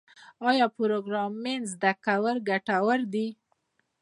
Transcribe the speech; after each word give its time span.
آیا 0.49 0.65
پروګرامینګ 0.77 1.63
زده 1.73 1.91
کول 2.05 2.35
ګټور 2.49 2.99
دي؟ 3.13 3.27